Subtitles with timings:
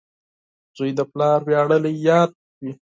[0.77, 2.29] •زوی د پلار ویاړلی یاد
[2.63, 2.71] وي.